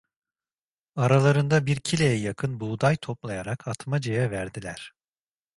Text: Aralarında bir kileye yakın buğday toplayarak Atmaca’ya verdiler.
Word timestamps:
Aralarında 0.95 1.65
bir 1.65 1.75
kileye 1.79 2.15
yakın 2.17 2.59
buğday 2.59 2.95
toplayarak 2.97 3.67
Atmaca’ya 3.67 4.31
verdiler. 4.31 4.93